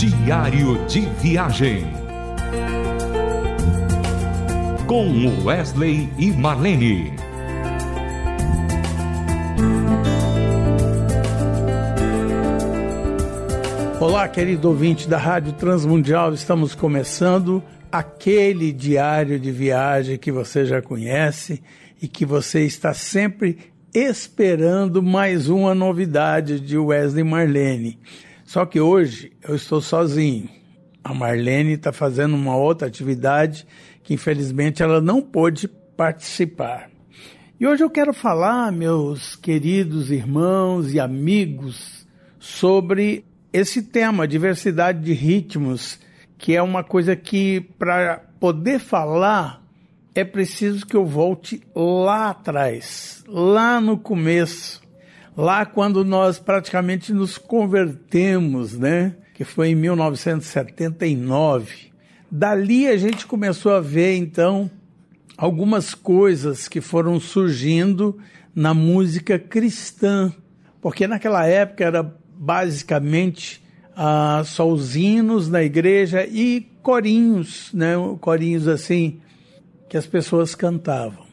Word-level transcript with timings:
Diário 0.00 0.82
de 0.86 1.00
Viagem. 1.20 1.84
Com 4.86 5.44
Wesley 5.44 6.08
e 6.18 6.30
Marlene. 6.30 7.12
Olá, 14.00 14.26
querido 14.26 14.68
ouvinte 14.68 15.06
da 15.06 15.18
Rádio 15.18 15.52
Transmundial. 15.52 16.32
Estamos 16.32 16.74
começando 16.74 17.62
aquele 17.92 18.72
diário 18.72 19.38
de 19.38 19.52
viagem 19.52 20.16
que 20.16 20.32
você 20.32 20.64
já 20.64 20.80
conhece 20.80 21.62
e 22.00 22.08
que 22.08 22.24
você 22.24 22.64
está 22.64 22.94
sempre 22.94 23.70
esperando 23.92 25.02
mais 25.02 25.50
uma 25.50 25.74
novidade 25.74 26.58
de 26.58 26.78
Wesley 26.78 27.22
Marlene. 27.22 27.98
Só 28.50 28.66
que 28.66 28.80
hoje 28.80 29.30
eu 29.46 29.54
estou 29.54 29.80
sozinho. 29.80 30.48
A 31.04 31.14
Marlene 31.14 31.74
está 31.74 31.92
fazendo 31.92 32.34
uma 32.34 32.56
outra 32.56 32.88
atividade 32.88 33.64
que 34.02 34.14
infelizmente 34.14 34.82
ela 34.82 35.00
não 35.00 35.22
pôde 35.22 35.68
participar. 35.68 36.90
E 37.60 37.64
hoje 37.64 37.84
eu 37.84 37.88
quero 37.88 38.12
falar, 38.12 38.72
meus 38.72 39.36
queridos 39.36 40.10
irmãos 40.10 40.92
e 40.92 40.98
amigos, 40.98 42.04
sobre 42.40 43.24
esse 43.52 43.82
tema, 43.82 44.26
diversidade 44.26 45.00
de 45.00 45.12
ritmos, 45.12 46.00
que 46.36 46.56
é 46.56 46.60
uma 46.60 46.82
coisa 46.82 47.14
que, 47.14 47.60
para 47.78 48.20
poder 48.40 48.80
falar, 48.80 49.64
é 50.12 50.24
preciso 50.24 50.84
que 50.84 50.96
eu 50.96 51.06
volte 51.06 51.62
lá 51.72 52.30
atrás, 52.30 53.22
lá 53.28 53.80
no 53.80 53.96
começo, 53.96 54.79
lá 55.40 55.64
quando 55.64 56.04
nós 56.04 56.38
praticamente 56.38 57.14
nos 57.14 57.38
convertemos, 57.38 58.78
né? 58.78 59.16
Que 59.34 59.42
foi 59.42 59.70
em 59.70 59.74
1979. 59.74 61.90
Dali 62.30 62.86
a 62.86 62.98
gente 62.98 63.26
começou 63.26 63.72
a 63.72 63.80
ver 63.80 64.16
então 64.16 64.70
algumas 65.38 65.94
coisas 65.94 66.68
que 66.68 66.82
foram 66.82 67.18
surgindo 67.18 68.18
na 68.54 68.74
música 68.74 69.38
cristã, 69.38 70.30
porque 70.80 71.06
naquela 71.06 71.46
época 71.46 71.84
era 71.84 72.02
basicamente 72.34 73.62
ah, 73.96 74.42
só 74.44 74.68
os 74.68 74.94
hinos 74.94 75.48
na 75.48 75.62
igreja 75.62 76.26
e 76.26 76.68
corinhos, 76.82 77.70
né? 77.72 77.94
Corinhos 78.20 78.68
assim 78.68 79.20
que 79.88 79.96
as 79.96 80.06
pessoas 80.06 80.54
cantavam. 80.54 81.29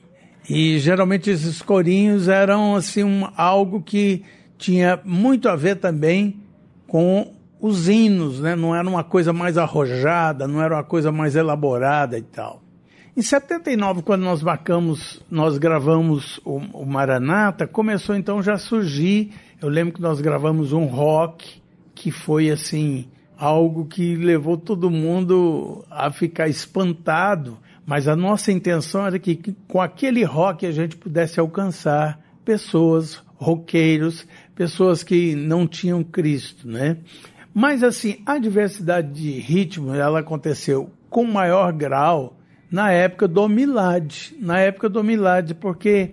E 0.50 0.80
geralmente 0.80 1.30
esses 1.30 1.62
corinhos 1.62 2.28
eram 2.30 2.76
assim 2.76 3.03
um, 3.03 3.28
algo 3.36 3.81
que 3.81 4.23
tinha 4.58 5.00
muito 5.03 5.50
a 5.50 5.56
ver 5.56 5.76
também 5.76 6.40
com 6.88 7.34
os 7.59 7.90
hinos, 7.90 8.40
né? 8.40 8.56
Não 8.56 8.75
era 8.75 8.88
uma 8.88 9.03
coisa 9.03 9.34
mais 9.34 9.58
arrojada, 9.58 10.48
não 10.48 10.62
era 10.62 10.75
uma 10.75 10.84
coisa 10.84 11.12
mais 11.12 11.36
elaborada 11.36 12.18
e 12.18 12.22
tal. 12.22 12.62
Em 13.16 13.22
79, 13.22 14.03
quando 14.03 14.22
nós 14.22 14.44
marcamos, 14.44 15.22
nós 15.30 15.58
gravamos 15.58 16.40
o, 16.45 16.58
o 16.58 16.86
Maranata, 16.86 17.68
começou 17.68 18.16
então 18.16 18.42
já 18.42 18.53
a 18.53 18.59
surgir. 18.59 19.34
Eu 19.59 19.70
lembro 19.70 19.95
que 19.95 20.02
nós 20.02 20.22
gravamos 20.22 20.72
um 20.72 20.86
rock 20.86 21.62
que 21.95 22.12
foi 22.12 22.50
assim 22.52 23.08
algo 23.38 23.86
que 23.86 24.16
levou 24.16 24.56
todo 24.56 24.90
mundo 24.90 25.84
a 25.90 26.12
ficar 26.12 26.48
espantado 26.48 27.58
mas 27.88 28.06
a 28.06 28.18
nossa 28.18 28.52
intenção 28.52 29.08
era 29.08 29.18
que, 29.18 29.56
com 29.66 29.80
aquele 29.80 30.22
rock 30.26 30.66
a 30.66 30.72
gente 30.72 30.98
pudesse 30.98 31.40
alcançar 31.40 32.20
pessoas, 32.44 33.24
roqueiros, 33.38 34.28
pessoas 34.54 35.04
que 35.04 35.34
não 35.36 35.66
tinham 35.66 36.04
Cristo, 36.04 36.68
né? 36.68 36.98
Mas 37.54 37.84
assim, 37.84 38.22
a 38.26 38.38
diversidade 38.38 39.14
de 39.14 39.40
ritmo, 39.40 39.96
ela 39.96 40.20
aconteceu 40.20 40.92
com 41.10 41.24
maior 41.24 41.72
grau 41.72 42.38
na 42.70 42.92
época 42.92 43.26
do 43.26 43.48
Milad, 43.48 44.34
na 44.38 44.60
época 44.60 44.90
do 44.90 45.02
Milad, 45.02 45.54
porque 45.54 46.12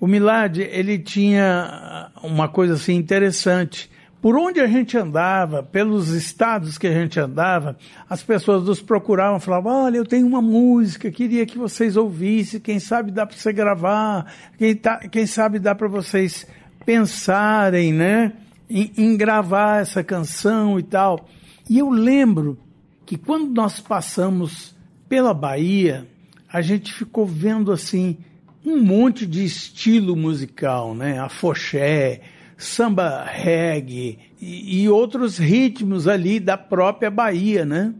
o 0.00 0.08
Milad, 0.08 0.58
ele 0.58 0.98
tinha 0.98 2.10
uma 2.24 2.48
coisa 2.48 2.74
assim 2.74 2.94
interessante 2.96 3.88
por 4.24 4.38
onde 4.38 4.58
a 4.58 4.66
gente 4.66 4.96
andava, 4.96 5.62
pelos 5.62 6.08
estados 6.08 6.78
que 6.78 6.86
a 6.86 6.92
gente 6.94 7.20
andava, 7.20 7.76
as 8.08 8.22
pessoas 8.22 8.64
nos 8.64 8.80
procuravam, 8.80 9.38
falavam: 9.38 9.84
olha, 9.84 9.98
eu 9.98 10.06
tenho 10.06 10.26
uma 10.26 10.40
música, 10.40 11.10
queria 11.10 11.44
que 11.44 11.58
vocês 11.58 11.94
ouvissem, 11.94 12.58
quem 12.58 12.80
sabe 12.80 13.10
dá 13.10 13.26
para 13.26 13.36
você 13.36 13.52
gravar, 13.52 14.32
quem, 14.56 14.74
tá, 14.74 14.96
quem 14.96 15.26
sabe 15.26 15.58
dá 15.58 15.74
para 15.74 15.88
vocês 15.88 16.46
pensarem, 16.86 17.92
né, 17.92 18.32
em, 18.70 18.90
em 18.96 19.14
gravar 19.14 19.82
essa 19.82 20.02
canção 20.02 20.78
e 20.78 20.82
tal. 20.82 21.28
E 21.68 21.78
eu 21.78 21.90
lembro 21.90 22.58
que 23.04 23.18
quando 23.18 23.50
nós 23.50 23.78
passamos 23.78 24.74
pela 25.06 25.34
Bahia, 25.34 26.08
a 26.50 26.62
gente 26.62 26.94
ficou 26.94 27.26
vendo 27.26 27.70
assim 27.70 28.16
um 28.64 28.82
monte 28.82 29.26
de 29.26 29.44
estilo 29.44 30.16
musical, 30.16 30.94
né? 30.94 31.18
A 31.18 31.28
foché, 31.28 32.22
samba 32.56 33.24
reggae 33.24 34.18
e, 34.40 34.82
e, 34.82 34.88
outros 34.88 35.38
ritmos 35.38 36.06
ali 36.06 36.38
da 36.38 36.56
própria 36.56 37.10
Bahia, 37.10 37.64
né? 37.64 37.94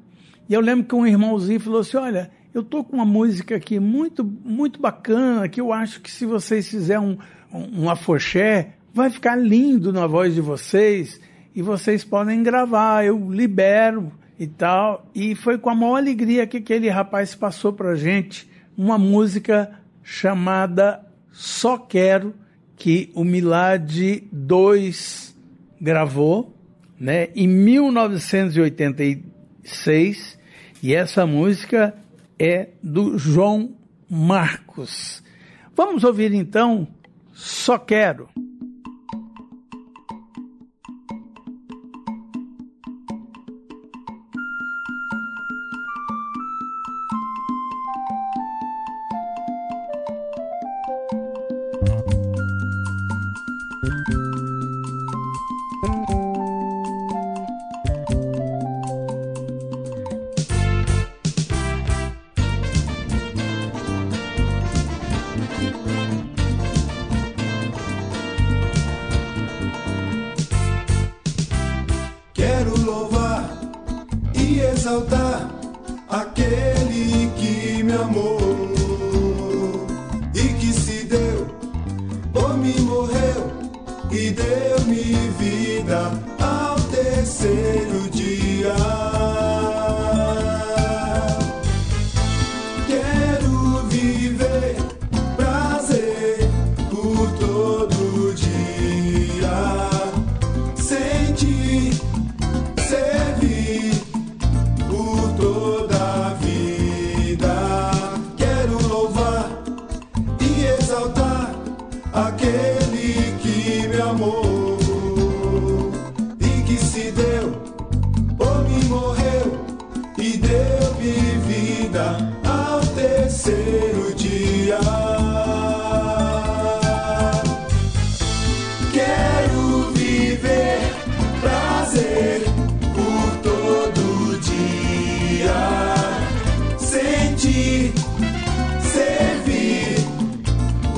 E 0.48 0.54
eu 0.54 0.60
lembro 0.60 0.84
que 0.84 0.94
um 0.94 1.06
irmãozinho 1.06 1.60
falou 1.60 1.80
assim: 1.80 1.96
olha, 1.96 2.30
eu 2.52 2.62
tô 2.62 2.84
com 2.84 2.96
uma 2.96 3.04
música 3.04 3.56
aqui 3.56 3.80
muito, 3.80 4.24
muito 4.24 4.80
bacana, 4.80 5.48
que 5.48 5.60
eu 5.60 5.72
acho 5.72 6.00
que 6.00 6.10
se 6.10 6.24
vocês 6.24 6.68
fizerem 6.68 7.02
um, 7.02 7.18
um, 7.52 7.84
um 7.84 7.90
afoxé, 7.90 8.74
vai 8.92 9.10
ficar 9.10 9.36
lindo 9.36 9.92
na 9.92 10.06
voz 10.06 10.34
de 10.34 10.40
vocês 10.40 11.20
e 11.54 11.62
vocês 11.62 12.04
podem 12.04 12.42
gravar, 12.42 13.04
eu 13.04 13.30
libero 13.30 14.12
e 14.38 14.46
tal. 14.46 15.10
E 15.14 15.34
foi 15.34 15.58
com 15.58 15.70
a 15.70 15.74
maior 15.74 15.96
alegria 15.96 16.46
que 16.46 16.58
aquele 16.58 16.88
rapaz 16.88 17.34
passou 17.34 17.72
pra 17.72 17.94
gente 17.94 18.48
uma 18.76 18.98
música 18.98 19.70
chamada 20.02 21.04
Só 21.30 21.78
Quero 21.78 22.34
que 22.76 23.10
o 23.14 23.24
Milad 23.24 24.22
2 24.30 25.34
gravou, 25.80 26.54
né, 26.98 27.28
em 27.34 27.48
1986, 27.48 30.38
e 30.82 30.94
essa 30.94 31.26
música 31.26 31.94
é 32.38 32.68
do 32.82 33.18
João 33.18 33.74
Marcos. 34.08 35.22
Vamos 35.74 36.04
ouvir 36.04 36.32
então 36.32 36.86
Só 37.32 37.76
Quero. 37.78 38.28
Exaltar 74.84 75.48
aquele 76.10 77.30
que 77.36 77.82
me 77.82 77.92
amou 77.92 78.43
deu-me 84.34 85.28
vida 85.38 86.10
ao 86.40 86.76
terceiro 86.90 87.83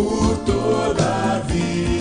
por 0.09 0.37
toda 0.45 1.37
a 1.37 1.39
vida. 1.41 1.96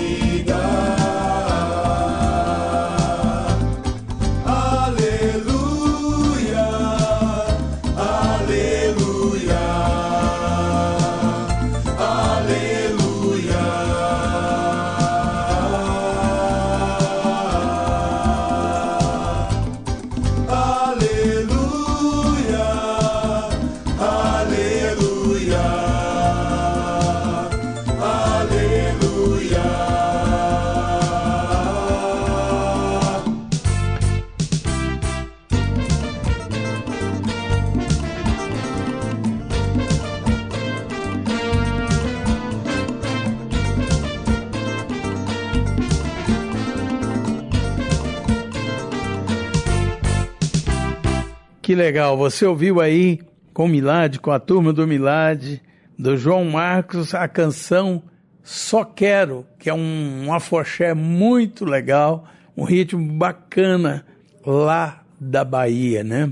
Que 51.65 51.73
legal, 51.73 52.15
você 52.15 52.45
ouviu 52.45 52.79
aí 52.79 53.19
com 53.51 53.67
Milad, 53.67 54.19
com 54.19 54.29
a 54.29 54.39
turma 54.39 54.71
do 54.71 54.85
Milad, 54.85 55.59
do 55.97 56.15
João 56.15 56.45
Marcos, 56.45 57.15
a 57.15 57.27
canção 57.27 58.03
Só 58.43 58.83
Quero, 58.83 59.47
que 59.57 59.67
é 59.67 59.73
um, 59.73 60.27
um 60.27 60.31
afoxé 60.31 60.93
muito 60.93 61.65
legal, 61.65 62.27
um 62.55 62.63
ritmo 62.65 63.11
bacana 63.13 64.05
lá 64.45 65.01
da 65.19 65.43
Bahia, 65.43 66.03
né? 66.03 66.31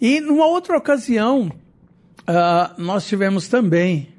E 0.00 0.20
numa 0.20 0.46
outra 0.46 0.76
ocasião, 0.78 1.50
uh, 2.20 2.80
nós 2.80 3.04
tivemos 3.04 3.48
também 3.48 4.10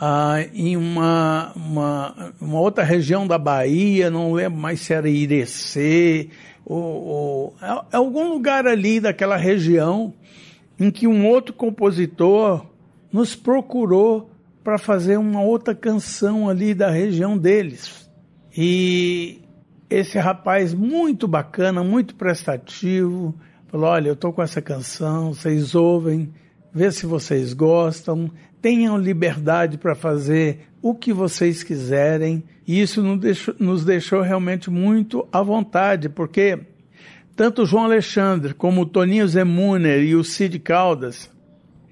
uh, 0.00 0.48
em 0.54 0.78
uma, 0.78 1.52
uma, 1.54 2.32
uma, 2.40 2.58
outra 2.58 2.84
região 2.84 3.26
da 3.26 3.36
Bahia, 3.36 4.08
não 4.08 4.32
lembro 4.32 4.58
mais 4.58 4.80
se 4.80 4.94
era 4.94 5.10
Irecê, 5.10 6.30
ou, 6.64 6.78
ou 6.82 7.54
é, 7.60 7.66
é 7.92 7.96
algum 7.96 8.28
lugar 8.28 8.66
ali 8.66 9.00
daquela 9.00 9.36
região 9.36 10.12
em 10.78 10.90
que 10.90 11.06
um 11.06 11.26
outro 11.26 11.52
compositor 11.52 12.66
nos 13.12 13.36
procurou 13.36 14.30
para 14.62 14.78
fazer 14.78 15.18
uma 15.18 15.42
outra 15.42 15.74
canção 15.74 16.48
ali 16.48 16.74
da 16.74 16.90
região 16.90 17.36
deles. 17.36 18.10
E 18.56 19.42
esse 19.90 20.18
rapaz 20.18 20.72
muito 20.72 21.28
bacana, 21.28 21.84
muito 21.84 22.14
prestativo, 22.14 23.34
falou: 23.66 23.90
"Olha, 23.90 24.08
eu 24.08 24.16
tô 24.16 24.32
com 24.32 24.42
essa 24.42 24.62
canção, 24.62 25.34
vocês 25.34 25.74
ouvem, 25.74 26.32
vê 26.74 26.90
se 26.90 27.06
vocês 27.06 27.52
gostam, 27.52 28.30
tenham 28.60 28.98
liberdade 28.98 29.78
para 29.78 29.94
fazer 29.94 30.66
o 30.82 30.94
que 30.94 31.12
vocês 31.12 31.62
quiserem". 31.62 32.42
E 32.66 32.80
isso 32.80 33.02
nos 33.02 33.20
deixou, 33.20 33.54
nos 33.58 33.84
deixou 33.84 34.22
realmente 34.22 34.70
muito 34.70 35.26
à 35.30 35.42
vontade, 35.42 36.08
porque 36.08 36.58
tanto 37.36 37.66
João 37.66 37.84
Alexandre 37.84 38.54
como 38.54 38.82
o 38.82 38.86
Toninho 38.86 39.26
Zemuner 39.26 40.02
e 40.02 40.14
o 40.14 40.22
Cid 40.22 40.58
Caldas, 40.60 41.30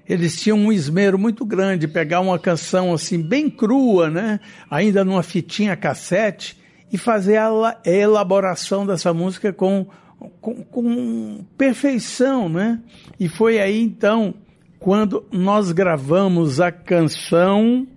eles 0.07 0.39
tinham 0.39 0.57
um 0.57 0.71
esmero 0.71 1.17
muito 1.17 1.45
grande, 1.45 1.87
pegar 1.87 2.19
uma 2.19 2.39
canção 2.39 2.93
assim 2.93 3.21
bem 3.21 3.49
crua, 3.49 4.09
né? 4.09 4.39
Ainda 4.69 5.03
numa 5.03 5.23
fitinha 5.23 5.75
cassete 5.75 6.57
e 6.91 6.97
fazer 6.97 7.37
a 7.37 7.77
elaboração 7.85 8.85
dessa 8.85 9.13
música 9.13 9.51
com, 9.51 9.87
com, 10.39 10.63
com 10.63 11.45
perfeição, 11.57 12.47
né? 12.47 12.79
E 13.19 13.27
foi 13.27 13.59
aí 13.59 13.81
então 13.81 14.33
quando 14.83 15.25
nós 15.31 15.71
gravamos 15.71 16.59
a 16.59 16.69
canção 16.69 17.87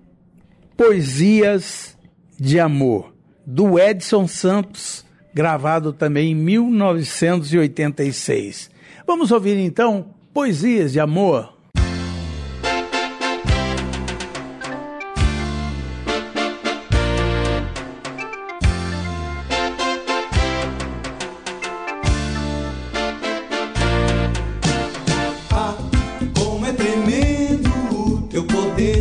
Poesias 0.77 1.99
de 2.38 2.61
Amor 2.61 3.12
do 3.44 3.77
Edson 3.77 4.29
Santos 4.29 5.05
gravado 5.35 5.93
também 5.93 6.31
em 6.31 6.35
1986. 6.37 8.71
Vamos 9.05 9.33
ouvir 9.33 9.59
então 9.59 10.15
Poesias 10.33 10.93
de 10.93 11.00
Amor. 11.00 11.56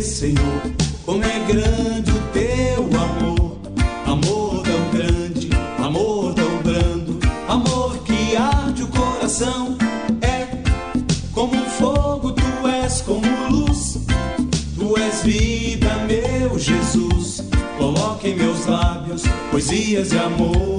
Senhor. 0.02 0.62
Como 1.04 1.22
é 1.22 1.38
grande 1.46 2.10
o 2.10 2.20
teu 2.32 2.82
amor. 3.00 3.56
Amor 4.04 4.62
tão 4.62 4.90
grande, 4.90 5.50
amor 5.78 6.34
tão 6.34 6.58
brando. 6.62 7.18
Amor 7.48 7.98
que 7.98 8.36
arde 8.36 8.82
o 8.82 8.88
coração. 8.88 9.78
É 10.20 10.48
como 11.32 11.54
fogo, 11.66 12.32
tu 12.32 12.68
és 12.68 13.00
como 13.02 13.26
luz. 13.48 13.98
Tu 14.76 14.98
és 14.98 15.22
vida, 15.22 15.94
meu 16.08 16.58
Jesus. 16.58 17.44
Coloque 17.78 18.30
em 18.30 18.36
meus 18.36 18.66
lábios 18.66 19.22
poesias 19.50 20.10
de 20.10 20.18
amor. 20.18 20.75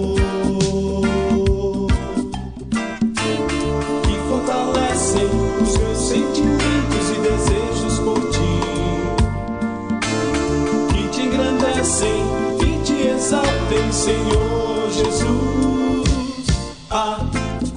Senhor 14.18 14.92
Jesus. 14.92 16.48
Ah, 16.90 17.20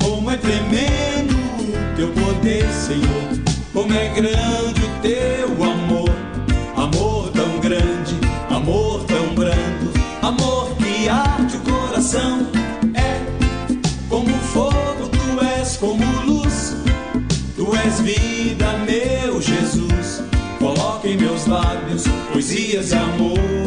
como 0.02 0.30
é 0.30 0.36
tremendo 0.36 1.34
o 1.34 1.96
teu 1.96 2.08
poder, 2.12 2.66
Senhor, 2.72 3.42
como 3.72 3.92
é 3.92 4.08
grande 4.08 4.80
o 4.82 5.02
teu 5.02 5.64
amor, 5.64 6.10
amor 6.76 7.30
tão 7.32 7.60
grande, 7.60 8.14
amor 8.48 9.04
tão 9.04 9.34
brando, 9.34 9.92
amor 10.22 10.74
que 10.76 11.08
arde 11.08 11.56
o 11.56 11.60
coração. 11.60 12.46
É 12.94 13.20
como 14.08 14.30
fogo, 14.52 15.08
tu 15.08 15.44
és 15.44 15.76
como 15.76 16.04
luz, 16.22 16.76
tu 17.54 17.74
és 17.76 18.00
vida, 18.00 18.66
meu 18.86 19.42
Jesus. 19.42 20.22
Coloca 20.58 21.08
em 21.08 21.16
meus 21.16 21.46
lábios 21.46 22.04
poesias 22.32 22.88
de 22.88 22.94
amor. 22.94 23.59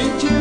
Os 0.00 0.37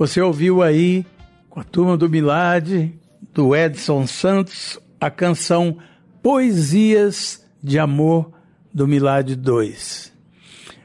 Você 0.00 0.18
ouviu 0.18 0.62
aí, 0.62 1.04
com 1.50 1.60
a 1.60 1.62
turma 1.62 1.94
do 1.94 2.08
Milad, 2.08 2.90
do 3.34 3.54
Edson 3.54 4.06
Santos, 4.06 4.78
a 4.98 5.10
canção 5.10 5.76
Poesias 6.22 7.46
de 7.62 7.78
Amor 7.78 8.32
do 8.72 8.88
Milad 8.88 9.36
2. 9.36 10.10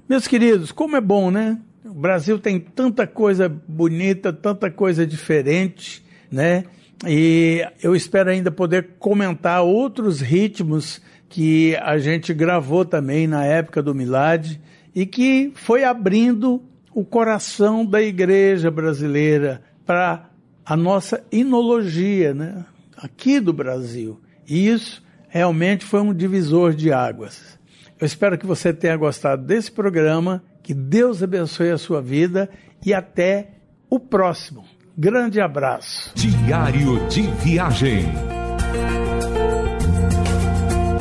Meus 0.09 0.27
queridos, 0.27 0.73
como 0.73 0.97
é 0.97 1.01
bom, 1.01 1.31
né? 1.31 1.57
O 1.85 1.93
Brasil 1.93 2.37
tem 2.37 2.59
tanta 2.59 3.07
coisa 3.07 3.47
bonita, 3.47 4.33
tanta 4.33 4.69
coisa 4.69 5.07
diferente, 5.07 6.03
né? 6.29 6.65
E 7.07 7.65
eu 7.81 7.95
espero 7.95 8.29
ainda 8.29 8.51
poder 8.51 8.95
comentar 8.99 9.63
outros 9.63 10.19
ritmos 10.19 11.01
que 11.29 11.73
a 11.77 11.97
gente 11.99 12.33
gravou 12.33 12.83
também 12.83 13.27
na 13.27 13.45
época 13.45 13.81
do 13.81 13.95
Milad 13.95 14.59
e 14.93 15.05
que 15.05 15.53
foi 15.55 15.85
abrindo 15.85 16.61
o 16.95 17.03
coração 17.03 17.85
da 17.85 18.01
igreja 18.01 18.71
brasileira, 18.71 19.61
para 19.85 20.29
a 20.65 20.77
nossa 20.77 21.21
inologia, 21.29 22.33
né? 22.33 22.65
aqui 22.97 23.39
do 23.39 23.51
Brasil. 23.51 24.19
E 24.47 24.69
isso 24.69 25.03
realmente 25.27 25.83
foi 25.83 25.99
um 25.99 26.13
divisor 26.13 26.73
de 26.73 26.93
águas. 26.93 27.59
Eu 27.99 28.05
espero 28.05 28.37
que 28.37 28.45
você 28.45 28.73
tenha 28.73 28.95
gostado 28.95 29.43
desse 29.43 29.69
programa, 29.69 30.41
que 30.63 30.73
Deus 30.73 31.21
abençoe 31.21 31.69
a 31.69 31.77
sua 31.77 32.01
vida 32.01 32.49
e 32.83 32.93
até 32.93 33.49
o 33.89 33.99
próximo. 33.99 34.63
Grande 34.97 35.41
abraço. 35.41 36.13
Diário 36.15 37.05
de 37.09 37.23
Viagem. 37.43 38.05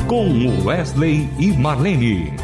Com 0.08 0.64
Wesley 0.64 1.28
e 1.38 1.52
Marlene. 1.52 2.43